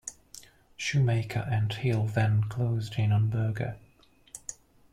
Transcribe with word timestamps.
Schumacher 0.77 1.47
and 1.47 1.71
Hill 1.71 2.07
then 2.07 2.45
closed 2.45 2.95
in 2.97 3.11
on 3.11 3.29
Berger. 3.29 3.77